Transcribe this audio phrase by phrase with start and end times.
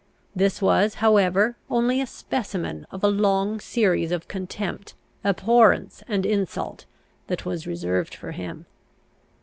[0.35, 6.85] This was, however, only a specimen of a long series of contempt, abhorrence, and insult,
[7.27, 8.65] that was reserved for him.